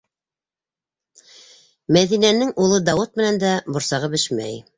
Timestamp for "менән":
3.23-3.39